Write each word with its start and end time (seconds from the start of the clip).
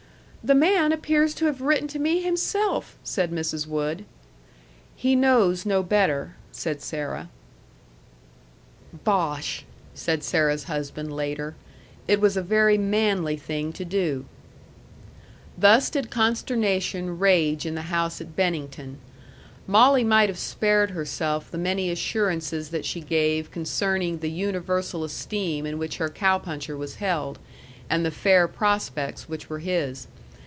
"The 0.43 0.55
man 0.55 0.91
appears 0.91 1.35
to 1.35 1.45
have 1.45 1.61
written 1.61 1.87
to 1.89 1.99
me 1.99 2.23
himself," 2.23 2.97
said 3.03 3.31
Mrs. 3.31 3.67
Wood. 3.67 4.05
"He 4.95 5.15
knows 5.15 5.67
no 5.67 5.83
better," 5.83 6.35
said 6.51 6.81
Sarah. 6.81 7.29
"Bosh!" 9.03 9.65
said 9.93 10.23
Sarah's 10.23 10.63
husband 10.63 11.15
later. 11.15 11.53
"It 12.07 12.19
was 12.19 12.35
a 12.35 12.41
very 12.41 12.75
manly 12.75 13.37
thing 13.37 13.71
to 13.73 13.85
do." 13.85 14.25
Thus 15.55 15.91
did 15.91 16.09
consternation 16.09 17.19
rage 17.19 17.67
in 17.67 17.75
the 17.75 17.83
house 17.93 18.19
at 18.19 18.35
Bennington. 18.35 18.97
Molly 19.67 20.03
might 20.03 20.27
have 20.27 20.39
spared 20.39 20.89
herself 20.89 21.51
the 21.51 21.59
many 21.59 21.91
assurances 21.91 22.69
that 22.69 22.83
she 22.83 22.99
gave 22.99 23.51
concerning 23.51 24.17
the 24.17 24.31
universal 24.31 25.03
esteem 25.03 25.67
in 25.67 25.77
which 25.77 25.97
her 25.97 26.09
cow 26.09 26.39
puncher 26.39 26.75
was 26.75 26.95
held, 26.95 27.37
and 27.91 28.03
the 28.03 28.09
fair 28.09 28.47
prospects 28.47 29.29
which 29.29 29.47
were 29.47 29.59
his. 29.59 30.07